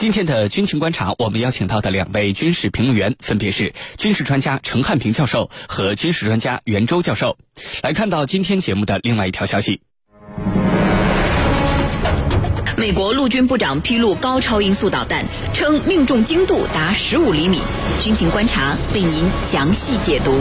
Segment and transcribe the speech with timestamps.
[0.00, 7.36] 今天的军情观察，我们邀请到的两位军事评论员分别是军事专家陈汉平教授和军事专家袁周教授。
[7.82, 9.82] 来看到今天节目的另外一条消息。
[12.78, 17.60] 美国陆军部长披露高超音速导弹，称命中精度达十五厘米。
[18.02, 20.40] 军情观察为您详细解读。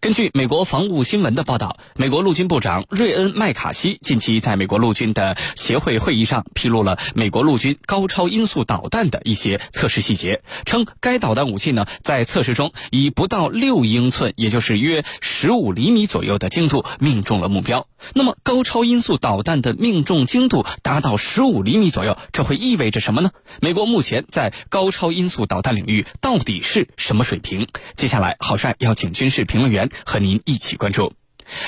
[0.00, 17.88] 根据美国防务新闻的报道，美国陆军部长瑞恩·麦卡锡近期在美国陆军的协会会议上披露了美国陆军高超音速导弹的一些测试细节，称该导弹武器呢在测试中以不到六英寸，也就是约十五厘米左右的精度命中了目标。
[18.14, 23.30] 那么，高超音速导弹的命中精度达到十五厘米左右，这会意味着什么呢？
[23.60, 27.66] 美国目前在高超音速导弹领域到底是什么水平？
[27.96, 31.12] 接下来，郝帅要请军事评论员和您一起关注。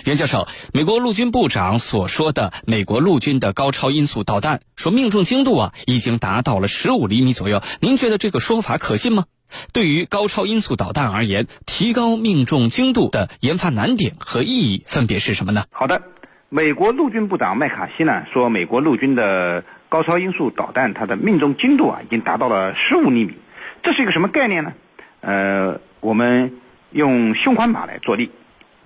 [0.05, 9.27] 袁教授，美国陆军部长所说的美国陆军的高超音速导弹，说命中精度啊已经达到了十五厘米左右，您觉得这个说法可信吗？
[9.73, 15.65] 对于高超音速导弹而言，提高命中精度的研发难点和意义分别是什么呢？
[15.71, 16.03] 好的。
[16.51, 23.35] 美国陆军部长麦卡锡呢说，美国陆军的高超音速导弹，它的命中精度啊，已经达到了十五厘米。
[23.83, 24.73] 这是一个什么概念呢？
[25.21, 26.55] 呃，我们
[26.91, 28.31] 用胸环靶来作例，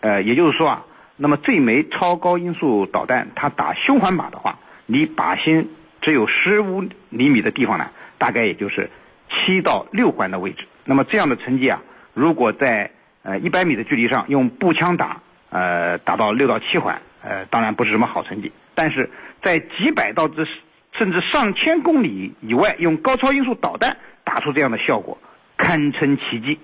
[0.01, 0.85] 呃，也就是说啊，
[1.17, 8.91] 那么这枚超高音速导弹，它打胸环靶的话，离靶心只有十五厘米的地方呢，大概也就是
[9.31, 10.67] 七到六环的位置。
[10.85, 11.83] 那么这样的成绩啊，
[12.15, 12.91] 如果在
[13.23, 17.01] 呃一百米的距离上用步枪打，呃，打到六到七环。
[17.25, 19.09] 呃，当然不是什么好成绩，但是
[19.45, 20.45] 在几百到这
[20.91, 25.17] 甚至上千公里以外，用高超音速导弹打出这样的效果，
[25.57, 26.59] 堪称奇迹。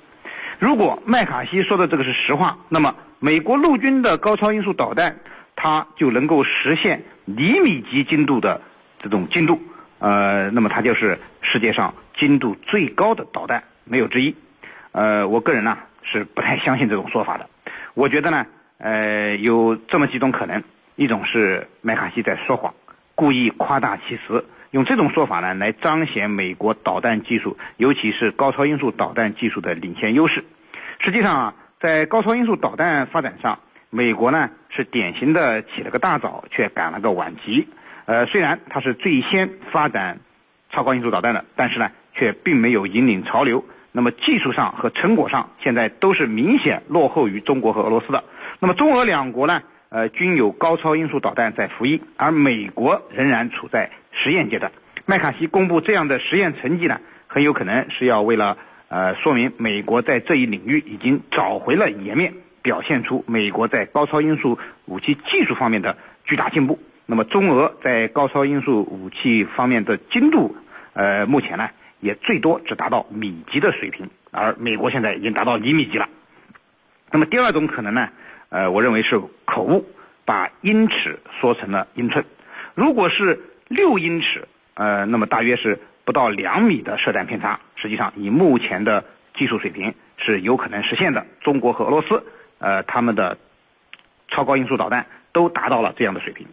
[0.58, 5.16] 如果麦卡锡说的这个是实话，那么美国陆军的高超音速导弹，
[5.54, 8.60] 它就能够实现厘米级精度的
[9.00, 9.60] 这种精度，
[9.98, 14.34] 呃，那么它就是世界上精度最高的导弹，没有之一。
[14.92, 17.48] 呃，我个人呢是不太相信这种说法的，
[17.94, 18.46] 我觉得呢。
[18.80, 20.62] 呃，有这么几种可能，
[20.94, 22.74] 一种是麦卡锡在说谎，
[23.16, 30.44] 故意夸大其词，用这种说法呢来彰显美国导弹技术，尤其是高超音速导弹技术的领先优势。
[31.00, 33.58] 实际上啊，在高超音速导弹发展上，
[33.90, 37.68] 美国呢是典型的起了个大早，却赶了个晚集。
[38.06, 40.18] 呃，虽然它是最先发展
[40.70, 43.64] 超高音速导弹的，但是呢，却并没有引领潮流。
[43.92, 48.24] 那么技术上和成果上，现在都是明显落后于中国和俄罗斯的。
[48.60, 54.70] 那么中俄两国呢，呃，均有高超音速导弹在服役，而美国仍然处在实验阶段。
[55.06, 58.58] 麦卡锡公布这样的实验成绩呢，很有可能是要为了
[58.88, 66.78] 呃说明美国在这一领域已经找回了颜面，表现出美国在高超音速武器技术方面的巨大进步。
[67.06, 70.56] 那么中俄在高超音速武器方面的精度，
[70.92, 71.70] 呃，目前呢？
[72.00, 76.08] 也最多只达到米级的水平，而美国现在已经达到厘米级了。
[77.10, 78.08] 那么第二种可能呢？
[78.50, 79.84] 呃，我认为是口误，
[80.24, 82.24] 把英尺说成了英寸。
[82.76, 89.04] 如果是六英尺，呃，那么大约是不到两米的射弹偏差，实际上以目前的
[89.34, 91.26] 技术水平是有可能实现的。
[91.42, 92.24] 中国和俄罗斯，
[92.60, 93.36] 呃，他们的
[94.28, 95.04] 超高音速导弹
[95.34, 96.46] 都达到了这样的水平。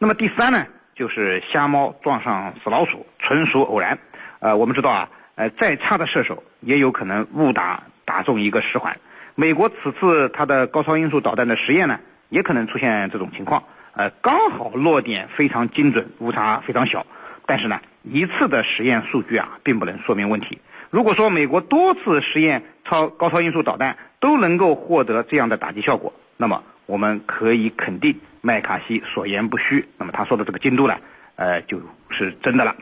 [0.00, 3.96] 那么第三呢，就是瞎猫撞上死老鼠，纯属偶然。
[4.40, 8.98] 呃，我们知道啊，呃，再差的射手也有可能误打打中一个十环。
[9.36, 13.62] 美国此次它的高超音速导弹的实验呢，也可能出现这种情况，
[13.94, 17.06] 呃，刚好落点非常精准，误差非常小。
[17.46, 20.58] 但是呢，一次的实验数据啊，并不能说明问题。
[20.90, 29.86] 如果说美国多次实验超高超音速导弹都能够获得这样的打击效果，那么我们可以肯定麦卡锡所言不虚。
[29.98, 30.96] 那么他说的这个精度呢，
[31.36, 31.80] 呃，就
[32.10, 32.74] 是真的了。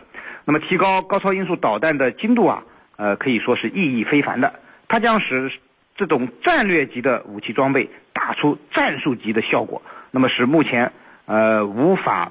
[0.45, 2.63] 那么，提高高超音速导弹的精度啊，
[2.97, 4.61] 呃，可以说是意义非凡的。
[4.89, 5.51] 它将使
[5.97, 9.81] 这种战略级的武器装备打出战术级的效果，
[10.11, 10.93] 那么使目前
[11.25, 12.31] 呃无法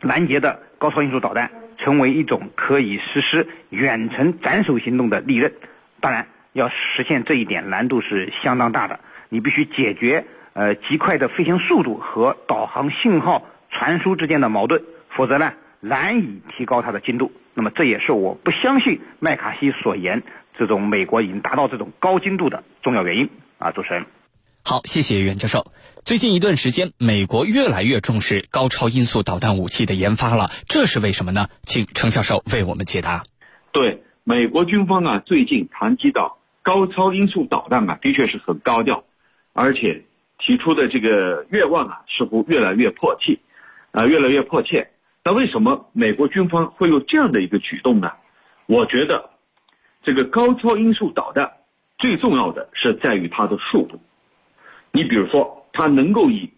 [0.00, 5.52] 拦截的高超音速导弹成为一种可以实施远程斩首行动的利刃。
[6.00, 8.98] 当然，要实现这一点难度是相当大的。
[9.28, 10.24] 你必须解决
[10.54, 15.52] 呃极快的飞行速度和导航信号传输之间的矛盾，否则呢？
[15.82, 20.22] 难以提高它的精度，那么这也是我不相信麦卡锡所言
[20.54, 23.28] 这种美国已经达到这种高精度的重要原因
[23.58, 23.70] 啊！
[23.70, 24.06] 主持人，
[24.62, 25.72] 好，谢谢袁教授。
[26.04, 31.48] 最近一段时间，美国越来越重视高超音速导弹武器的研发了，这是为什么呢？
[31.62, 33.24] 请程教授为我们解答。
[33.72, 39.04] 对，美国军方啊，最近谈及到高超音速导弹啊，的确是很高调，
[39.52, 40.04] 而且
[40.38, 43.40] 提出的这个愿望啊，似乎越来越迫切，
[43.92, 44.90] 啊，越来越迫切。
[45.24, 48.12] 那为什么美国军方会有这样的一个举动呢？
[48.66, 49.30] 我觉得，
[50.04, 51.50] 这个高超音速导弹
[51.98, 54.00] 最重要的是在于它的速度。
[54.92, 56.50] 你比如说，它能够以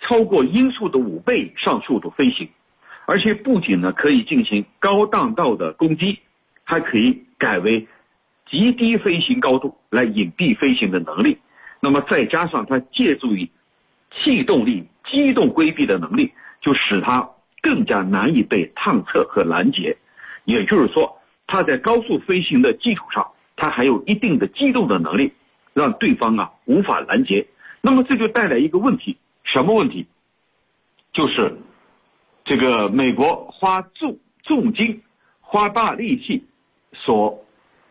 [0.00, 2.48] 超过音速的五倍以上速度飞行，
[3.06, 6.18] 而且不仅呢可以进行高弹道的攻击，
[6.64, 7.86] 还可以改为
[8.50, 11.38] 极低飞行高度来隐蔽飞行的能力。
[11.80, 13.48] 那么再加上它借助于
[14.10, 17.30] 气动力机动规避的能力，就使它
[17.60, 19.96] 更加难以被探测和拦截。
[20.44, 21.16] 也就是说，
[21.46, 23.24] 它在高速飞行的基础上，
[23.54, 25.32] 它还有一定的机动的能力，
[25.72, 27.46] 让对方啊无法拦截。
[27.84, 30.06] 那么这就带来一个问题，什么问题？
[31.12, 31.58] 就是
[32.44, 35.02] 这个美国花重重金、
[35.40, 36.46] 花大力气
[36.92, 37.44] 所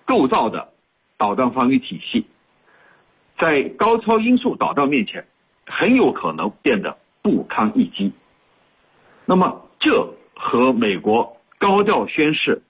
[0.06, 0.70] 构造的
[1.18, 2.26] 导弹防御体系，
[3.38, 5.28] 在高超音速导弹面前，
[5.68, 8.14] 很有可能变得不堪一击。
[9.26, 12.62] 那么，这和美国高调宣示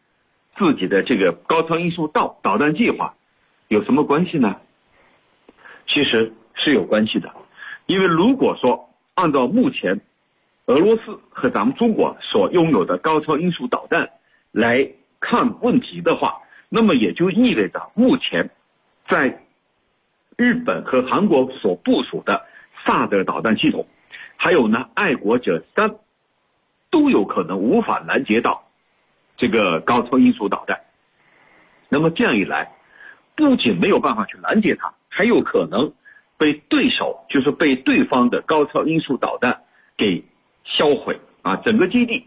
[0.58, 3.14] 自己的这个高超音速导导弹计划
[3.68, 4.58] 有什么关系呢？
[5.86, 6.34] 其实。
[6.64, 7.34] 是有关系的，
[7.88, 10.00] 因为如果说按照目前
[10.68, 14.12] 俄罗斯和咱们中国所拥有的高超音速导弹
[14.52, 14.88] 来
[15.20, 18.52] 看问题的话，那么也就意味着目前
[19.10, 19.42] 在
[20.38, 22.46] 日本和韩国所部署的
[22.86, 23.88] 萨德导弹系统，
[24.38, 25.96] 还有呢爱国者三
[26.92, 28.64] 都有可能无法拦截到
[29.36, 30.80] 这个高超音速导弹。
[31.90, 32.72] 那么这样一来，
[33.36, 35.92] 不仅没有办法去拦截它，还有可能。
[36.42, 39.62] 被对手就是被对方的高超音速导弹
[39.96, 40.24] 给
[40.64, 42.26] 销毁啊，整个基地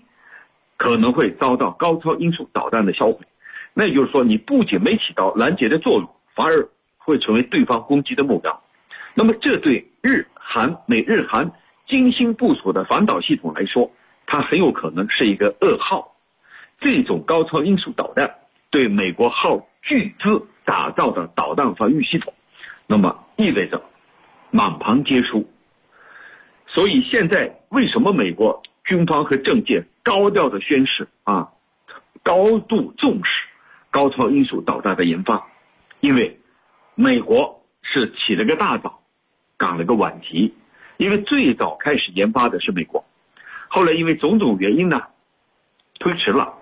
[0.76, 3.26] 可能会遭到高超音速导弹的销毁。
[3.72, 8.62] 那也就是说，你不仅没起到拦截的作用，反而会成为对方攻击的目标。
[9.14, 11.50] 那么，这对日韩美日韩
[11.88, 13.90] 精心部署的反导系统来说，
[14.26, 16.14] 它很有可能是一个噩耗。
[16.78, 18.32] 这种高超音速导弹
[18.70, 22.32] 对美国耗巨资打造的导弹防御系统，
[22.86, 23.82] 那么意味着。
[24.56, 25.48] 满盘皆输，
[26.68, 31.48] 所以现在为什么美国军方和政界高调的宣誓啊，
[32.22, 33.48] 高度重视
[33.90, 35.48] 高超音速导弹的研发？
[35.98, 36.38] 因为
[36.94, 39.00] 美国是起了个大早，
[39.56, 40.54] 赶了个晚集。
[40.98, 43.04] 因为最早开始研发的是美国，
[43.66, 45.02] 后来因为种种原因呢，
[45.98, 46.54] 推迟了，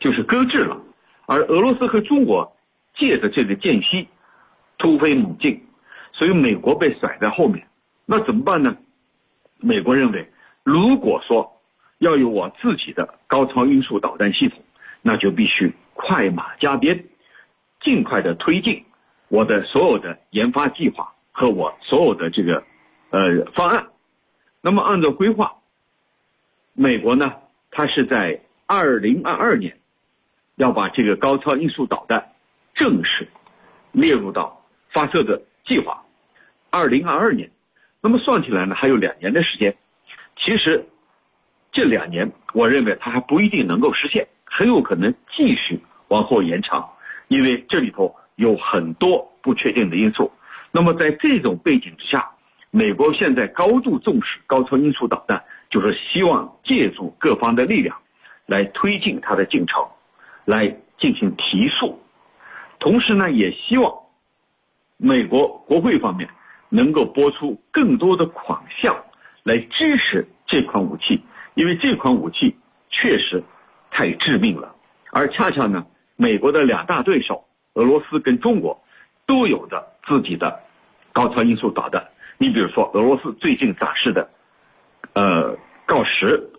[0.00, 0.80] 就是搁置了。
[1.26, 2.56] 而俄罗斯和中国
[2.94, 4.08] 借着这个间隙，
[4.78, 5.63] 突飞猛进。
[6.16, 7.66] 所以美国被甩在后面，
[8.06, 8.76] 那怎么办呢？
[9.58, 10.30] 美国认为，
[10.62, 11.60] 如果说
[11.98, 14.62] 要有我自己的高超音速导弹系统，
[15.02, 17.06] 那就必须快马加鞭，
[17.82, 18.84] 尽快的推进
[19.28, 22.62] 我的所有的研发计划和我所有的这个
[23.10, 23.88] 呃方案。
[24.60, 25.56] 那么按照规划，
[26.74, 27.34] 美国呢，
[27.72, 29.78] 它是在二零二二年
[30.54, 32.32] 要把这个高超音速导弹
[32.74, 33.26] 正式
[33.90, 36.03] 列入到发射的计划。
[36.74, 37.48] 二零二二年，
[38.02, 39.76] 那么算起来呢，还有两年的时间。
[40.36, 40.84] 其实
[41.70, 45.78] 这两年，我认为它还不一定能够实现，很有可能继续
[46.08, 46.90] 往后延长，
[47.28, 50.32] 因为这里头有很多不确定的因素。
[50.72, 52.28] 那么在这种背景之下，
[52.72, 57.96] 美国现在高度重视高超音速导弹，就是希望借助各方的力量
[58.46, 59.86] 来推进它的进程，
[60.44, 62.02] 来进行提速。
[62.80, 63.94] 同时呢，也希望
[64.96, 66.28] 美国国会方面。
[66.74, 69.04] 能够拨出更多的款项
[69.44, 71.22] 来支持这款武器，
[71.54, 72.56] 因为这款武器
[72.90, 73.44] 确实
[73.92, 74.74] 太致命了。
[75.12, 78.82] 而恰恰呢，美国的两大对手俄罗斯跟中国
[79.24, 80.62] 都有着自己的
[81.12, 82.08] 高超音速导弹。
[82.38, 84.28] 你比如说，俄罗斯最近展示的
[85.12, 86.50] 呃锆石，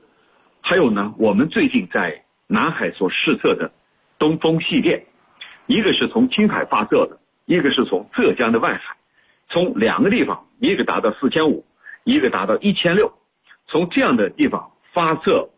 [0.62, 3.70] 还有呢，我们最近在南海所试测的
[4.18, 5.06] 东风系列，
[5.66, 8.95] 一个是从青海发射的，一个是从浙江的外海。
[9.56, 11.66] 从两个地方，一个达到四千五，
[12.04, 13.14] 一个达到一千六，
[13.68, 15.50] 从这样的地方发射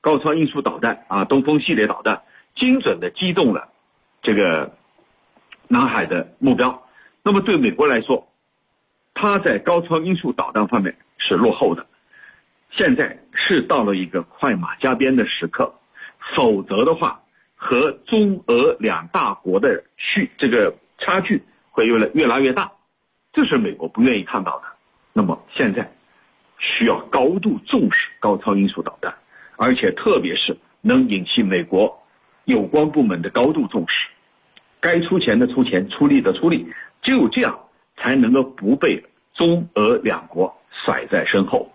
[0.00, 2.22] 高超音速导弹啊，东风系列导弹，
[2.56, 3.68] 精准的击中了
[4.22, 4.72] 这个
[5.68, 6.88] 南海的目标。
[7.22, 8.32] 那么对美国来说，
[9.12, 11.84] 它在高超音速导弹方面是落后的，
[12.70, 15.74] 现在是到了一个快马加鞭的时刻，
[16.34, 17.20] 否则的话，
[17.56, 22.72] 和中俄两大国的距这个差距会越来越拉越大。
[23.38, 24.64] 这是美国不愿意看到的。
[25.12, 25.92] 那么现在
[26.58, 29.14] 需要高度重视高超音速导弹，
[29.56, 32.02] 而且特别是能引起美国
[32.46, 34.08] 有关部门的高度重视，
[34.80, 36.66] 该出钱的出钱，出力的出力，
[37.00, 37.60] 只有这样
[37.96, 39.04] 才能够不被
[39.34, 41.72] 中俄两国甩在身后。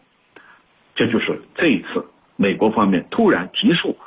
[0.95, 2.05] 这就是这一次
[2.35, 3.97] 美国方面突然提出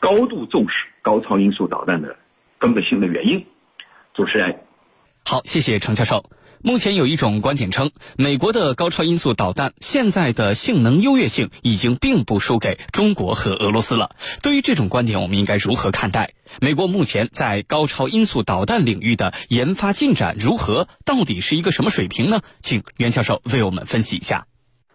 [0.00, 2.16] 高度重视高超音速导弹的
[2.58, 3.46] 根本性的原因。
[4.12, 4.58] 主持人，
[5.24, 6.20] 好，谢谢程教授。
[6.62, 14.10] 目前有一种观点称，美国的高超音速导弹现在的性能优越性已经并不输给中国和俄罗斯了。
[14.42, 16.30] 对于这种观点，我们应该如何看待？
[16.60, 20.88] 美国目前在高超音速导弹领域的研发进展如何？
[21.04, 22.40] 到底是一个什么水平呢？
[22.60, 24.46] 请袁教授为我们分析一下。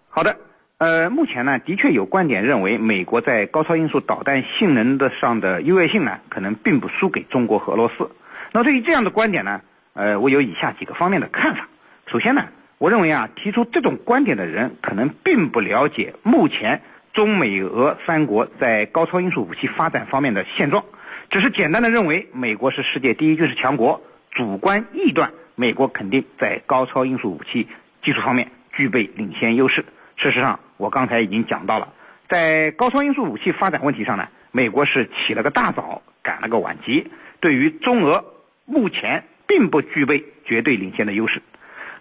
[0.10, 0.38] 好的，
[0.78, 8.10] 呃，目前呢，的确有观点认为，美国在高超音速导弹性能的上的优越性呢，可能并不输给中国和俄罗斯。
[8.52, 9.62] 那对于这样的观点呢？
[9.94, 11.68] 呃，我有以下几个方面的看法。
[12.08, 12.46] 首先呢，
[12.78, 16.82] 我认为啊，提出这种观点的人可能并不了解目前
[17.14, 20.86] 中美俄三国在高超音速武器发展方面的现状，
[21.30, 27.68] 只是简单的认为美国是世界第一军事强国，主观臆断美国肯定在高超音速武器
[28.02, 29.86] 技术方面具备领先优势。
[30.16, 31.94] 事实上，我刚才已经讲到了，
[32.30, 38.24] 在高超音速武器发展问题上呢，美国是起了个大早，赶了个晚集，对于中俄
[38.66, 39.26] 目前。
[39.52, 41.42] 并不具备绝对领先的优势。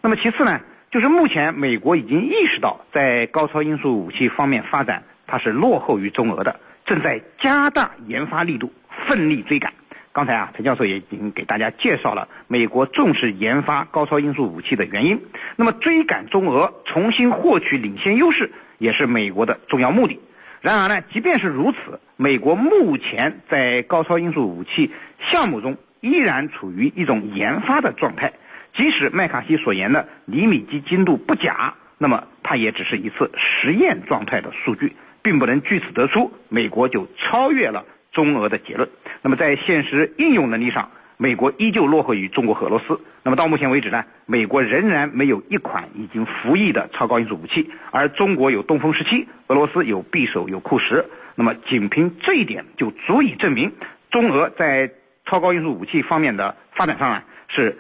[0.03, 0.61] 那么其次呢，
[0.93, 8.73] 就是目前美国已经意识到，在高超音速武器方面发展，它是落后于中俄的，正在加大研发力度，
[9.05, 9.73] 奋力追赶。
[10.13, 15.21] 刚才啊，陈教授也已经给大家介绍了美国重视研发高超音速武器的原因。
[15.57, 20.21] 那么追赶中俄，重新获取领先优势，也是美国的重要目的。
[20.61, 24.93] 然而呢，即便是如此，美国目前在高超音速武器
[25.33, 25.77] 项目中。
[26.01, 28.33] 依然处于一种研发的状态，
[28.75, 38.89] 即使麦卡锡所言的厘米级精度不假，那么它也只是一次实验状态的数据，并不能据此得出美国就超越了中俄的结论。
[39.21, 42.99] 那么在现实应用能力上，美国依旧落后于中国和俄罗斯。
[43.23, 51.05] 那么到目前为止呢，美国仍然没有一款已经服役的超高音速武器，而中国有东风十七，俄罗斯有匕首有库什。
[51.35, 53.73] 那么仅凭这一点就足以证明
[54.11, 54.93] 中俄在。
[55.25, 57.79] 超高音速武器方面的发展上啊，是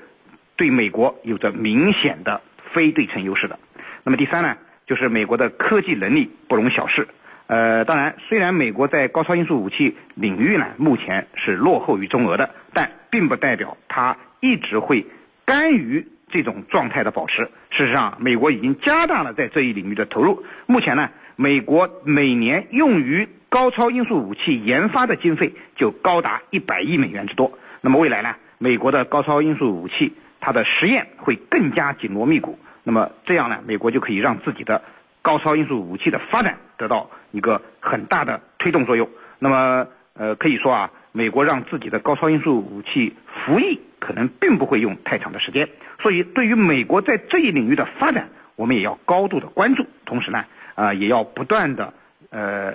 [0.56, 2.40] 对美国有着明显的
[2.73, 3.59] 非对称优势的。
[4.04, 4.56] 那么第三呢，
[4.87, 7.09] 就是美国的科技能力不容小视。
[7.47, 15.04] 呃，当然，虽然美国在高超音速武器领域呢，目前是落后于中俄的，但并不代表它一直会
[15.44, 17.50] 甘于这种状态的保持。
[17.70, 20.44] 事实上，美国已经加大了在这一领域的投入。
[20.66, 27.59] 目前呢，美国每年用于高超音速武器研发的经费就高达一百亿美元之多。
[27.80, 28.37] 那么未来呢？
[28.59, 32.59] 美国的高超音速武器，它的实验会更加紧锣密鼓。
[32.85, 34.83] 那么这样呢，美国就可以让自己的
[35.21, 39.09] 高超音速武器的发展得到一个很大的推动作用。
[39.40, 45.69] 那么呃，可以说啊，美国让自己的高超音速武器服役，可能并不会用太长的时间。
[46.00, 49.87] 所以，对于美国在这一领域的发展，我们也要高度的关注。
[50.04, 50.45] 同时呢，
[50.76, 51.92] 啊，也要不断的
[52.30, 52.75] 呃。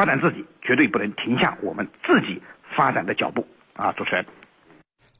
[0.00, 2.40] 发展自己，绝对不能停下我们自己
[2.74, 3.92] 发展的脚步啊！
[3.92, 4.24] 主持人，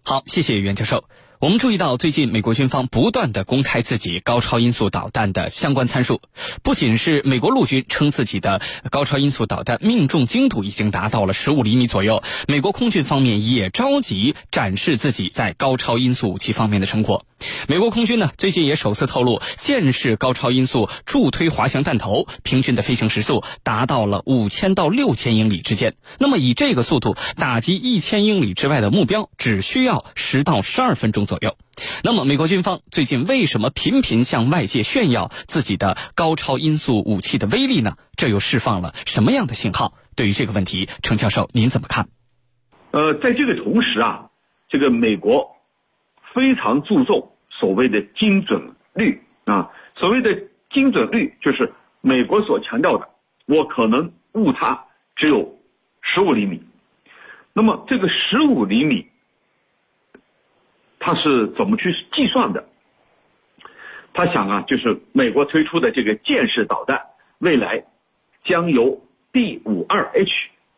[0.03, 1.05] 好，谢谢袁教授。
[1.39, 6.23] 我们注意到，最近美国军方不断的公开自己高超音速导弹的相关参数，
[6.63, 17.27] 不仅是美国陆军称自己的高超音速导弹命中精度已经达到了十五厘米左右，美国空军方面也着急展示自己在高超音速武器方面的成果。
[17.69, 25.95] 美国空军呢，最近也首次透露，舰式高超音速助推滑翔弹头平均的飞行时速达到了五千到六千英里之间。
[26.19, 31.21] 那么以这个速度打击一千英里之外的目标，只需要十到十二分钟。
[31.31, 31.57] 左右，
[32.03, 37.97] 那么美国军方最近为什么频频向外界炫耀自己的高超音速武器的威力呢？
[38.17, 39.93] 这又释放了什么样的信号？
[40.17, 42.09] 对于这个问题，程教授您怎么看？
[42.91, 44.31] 呃，在这个同时啊，
[44.69, 45.47] 这个美国
[46.35, 53.09] 非常注重所谓的精准率啊，所谓的精准率就是美国所强调的，
[53.47, 55.59] 我可能误差只有
[56.01, 56.63] 十五厘米，
[57.53, 59.07] 那么这个十五厘米。
[61.03, 62.69] 他是怎么去计算的？
[64.13, 67.01] 他想啊，就是美国推出的这个舰式导弹，
[67.39, 67.83] 未来
[68.45, 70.31] 将由 B 五二 H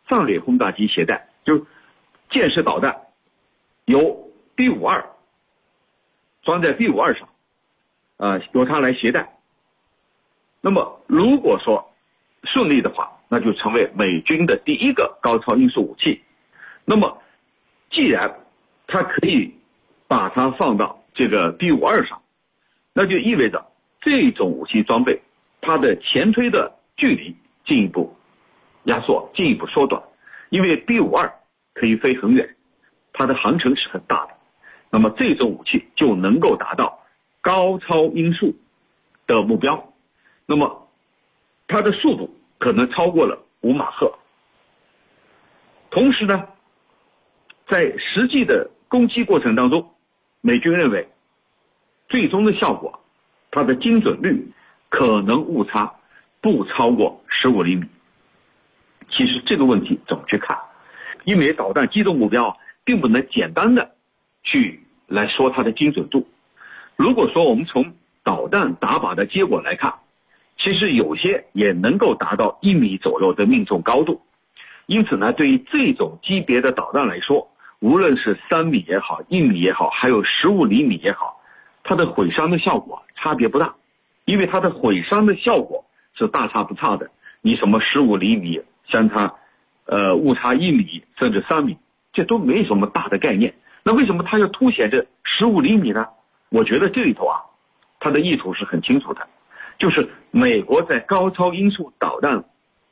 [0.07, 1.67] 战略轰炸机携带，就
[2.29, 3.01] 舰式导弹
[3.83, 5.05] 由 B 五二
[6.43, 7.27] 装在 B 五二上，
[8.17, 9.33] 呃，由它来携带。
[10.61, 11.93] 那么如果说
[12.43, 16.21] 顺利的话，那就成为美军的第一个高超音速武器。
[16.85, 17.21] 那么
[17.89, 18.45] 既然
[18.87, 19.55] 它可以。
[20.05, 22.21] 把它放到这个 B 五二上，
[22.93, 23.65] 那就意味着
[23.99, 25.23] 这种武器装备
[25.59, 27.35] 它的前推的距离
[27.65, 28.15] 进一步
[28.83, 30.03] 压缩、进一步缩短，
[30.49, 31.33] 因为 B 五二
[31.73, 32.55] 可以飞很远，
[33.11, 34.33] 它的航程是很大的，
[34.93, 36.99] 那么这种武器就能够达到
[37.41, 38.55] 高超音速
[39.25, 39.91] 的目标，
[40.45, 40.87] 那么
[41.67, 44.13] 它的速度可能超过了五马赫。
[45.89, 46.47] 同时呢，
[47.67, 49.95] 在实际的攻击过程当中，
[50.41, 51.09] 美军认为
[52.07, 52.99] 最终的效果，
[53.49, 54.53] 它的精准率
[54.89, 55.95] 可能误差
[56.39, 57.87] 不超过十五厘米。
[59.09, 60.55] 其实这个问题怎么去看？
[61.23, 63.95] 因为导弹击中目标，并不能简单的
[64.43, 66.27] 去来说它的精准度。
[66.95, 69.95] 如果说我们从导弹打靶的结果来看，
[70.57, 74.21] 其实有些也能够达到一米左右的命中高度。
[74.85, 81.41] 因此呢，对于这种级别的导弹来说，无论是三米也好，一米也好，还有十五厘米也好，
[81.83, 83.75] 它的毁伤的效果差别不大，
[84.25, 85.85] 因为它的毁伤的效果
[86.15, 87.09] 是大差不差的。
[87.41, 89.35] 你什么十五厘米相差，
[89.85, 91.77] 呃，误差一米甚至三米，
[92.13, 93.53] 这都没什么大的概念。
[93.83, 96.07] 那为什么它要凸显这十五厘米呢？
[96.49, 97.41] 我觉得这里头啊，
[97.99, 99.27] 它的意图是很清楚的，
[99.77, 102.43] 就是美国在高超音速导弹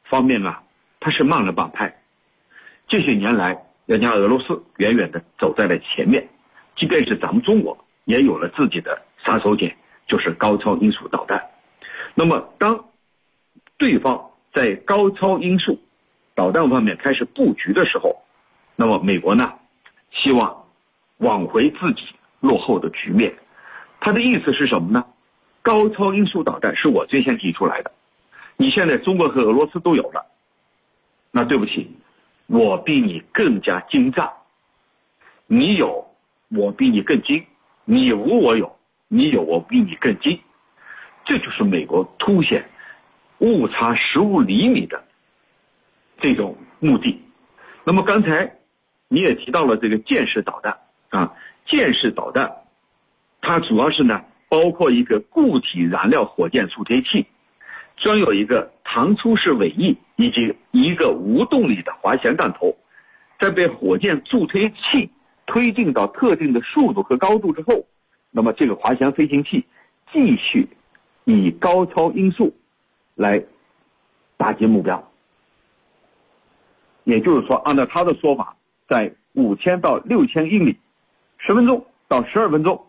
[0.04, 0.64] 方面啊。
[1.04, 2.00] 他是慢了半拍，
[2.88, 6.30] 这些年来，人家俄罗斯远远的走在了前面，
[6.76, 9.74] 即便是咱们中国也有了自己的杀手锏，
[10.06, 11.50] 就是高超音速导弹。
[12.14, 12.86] 那么，当
[13.80, 15.80] 对方在高超音速
[16.36, 18.22] 导弹方面开始布局的时候，
[18.76, 19.56] 那么美国呢，
[20.12, 20.61] 希望
[21.22, 22.04] 挽回自己
[22.40, 23.34] 落后的局面。
[24.00, 25.06] 他的意思是什么呢？
[25.64, 27.92] 高超音速导弹是我最先提出来的，
[28.58, 30.26] 你现在中国和俄罗斯都有了。
[31.30, 31.96] 那对不起，
[32.48, 34.28] 我比你更加精湛，
[35.46, 36.04] 你有
[36.50, 37.46] 我比你更精，
[37.86, 38.76] 你无我有，
[39.08, 40.40] 你有我比你更精，
[41.24, 42.68] 这就是美国凸显
[43.38, 45.04] 误差十五厘米的
[46.20, 47.22] 这种目的。
[47.84, 48.58] 那么刚才
[49.08, 50.76] 你也提到了这个箭式导弹
[51.12, 51.34] 啊，
[51.66, 52.52] 箭式导弹
[53.40, 57.28] 它主要是呢包括一个固体燃料火箭助推器。
[57.98, 62.76] 装有一个弹出式尾翼以及一个无动力的滑翔弹头，
[63.40, 65.12] 在被火箭助推器
[65.46, 67.86] 推进到特定的速度和高度之后，
[68.32, 69.66] 那么这个滑翔飞行器
[70.12, 70.68] 继续
[71.26, 72.56] 以高超音速
[73.14, 73.44] 来
[74.36, 75.08] 打击目标。
[77.04, 78.56] 也就是说，按照他的说法，
[78.88, 80.80] 在五千到六千英里，
[81.44, 82.88] 十分钟到十二分钟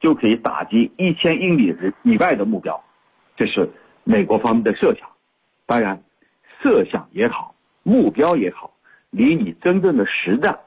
[0.00, 2.82] 就可以打击一千英里以外的目标，
[3.36, 3.68] 这是。
[4.04, 5.06] 美国方面的设想，
[5.66, 6.02] 当然，
[6.62, 8.72] 设想也好，目标也好，
[9.10, 10.60] 离你真正的实战，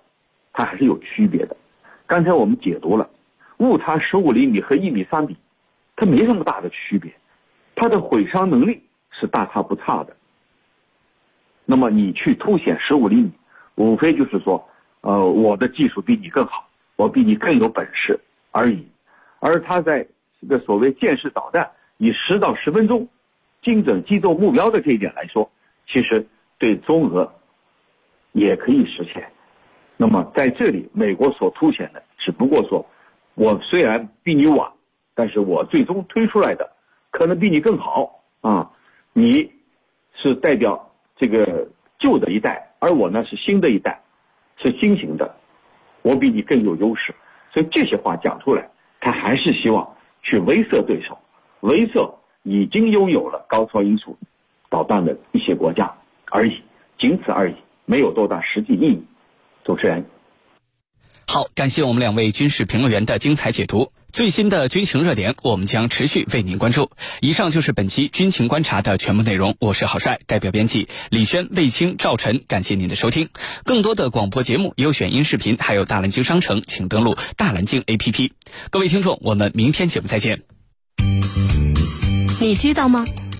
[0.54, 1.58] 它还是有区别的。
[2.06, 3.10] 刚才我们解读了，
[3.58, 5.36] 误差十五厘米和一米三比，
[5.96, 7.12] 它没什么大的区别，
[7.74, 10.16] 它的毁伤能力是大差不差的。
[11.66, 13.32] 那么你去凸显十五厘米，
[13.74, 14.70] 无非就是说，
[15.02, 16.68] 呃，我的技术比你更好，
[17.02, 18.20] 我比你更有本事
[18.52, 18.88] 而已。
[19.40, 20.06] 而他在
[20.40, 23.08] 这个所谓箭式导弹，以十到十分钟。
[23.64, 25.48] 精准击中目标的这一点来说，
[25.88, 26.26] 其实
[26.58, 27.32] 对中俄
[28.32, 29.24] 也可以实现。
[29.98, 32.84] 那么在这里，美国所凸显的只不过说，
[33.36, 34.72] 我虽然比你晚，
[35.14, 36.72] 但是我最终推出来的
[37.12, 38.72] 可能比你更好啊。
[39.14, 39.52] 你
[40.16, 41.68] 是代表这个
[42.00, 44.02] 旧的一代，而我呢是新的一代，
[44.58, 45.36] 是新型的，
[46.02, 47.14] 我比你更有优势。
[47.54, 51.18] 所以这些话讲出来，他还是希望去威慑对手，
[51.62, 52.16] 威慑。
[52.44, 54.18] 已经拥有了高超音速
[54.68, 55.94] 导弹的一些国家
[56.32, 56.60] 而已，
[56.98, 59.06] 仅此而已，没有多大实际意义。
[59.64, 60.04] 主持人，
[61.28, 63.88] 好，感谢我们两位军事评论员的精彩解读。
[64.12, 66.92] 最新的军情热点，我们将持续为您关注。
[67.22, 69.56] 以上就是本期军情观察的全部内容。
[69.60, 73.30] 我是郝帅，代表编辑李轩、卫青、赵晨，感谢您的收听。
[73.64, 78.32] 更多的广播节目、优选音视频，还有大蓝鲸商城，请登录大蓝鲸 APP。
[78.70, 80.42] 各位听众，我们明天节目再见。
[82.40, 83.06] 你知道吗？